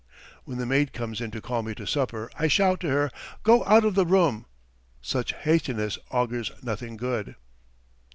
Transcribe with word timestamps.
When 0.45 0.57
the 0.57 0.65
maid 0.65 0.93
comes 0.93 1.21
in 1.21 1.29
to 1.29 1.41
call 1.41 1.61
me 1.61 1.75
to 1.75 1.85
supper, 1.85 2.31
I 2.35 2.47
shout 2.47 2.79
to 2.79 2.89
her: 2.89 3.11
"Go 3.43 3.63
out 3.65 3.85
of 3.85 3.93
the 3.93 4.03
room!" 4.03 4.47
Such 4.99 5.33
hastiness 5.33 5.99
augurs 6.09 6.49
nothing 6.63 6.97
good. 6.97 7.35